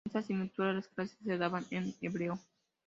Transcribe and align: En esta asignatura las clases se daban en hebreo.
En 0.03 0.07
esta 0.09 0.17
asignatura 0.17 0.73
las 0.73 0.87
clases 0.87 1.15
se 1.23 1.37
daban 1.37 1.63
en 1.69 1.93
hebreo. 2.01 2.39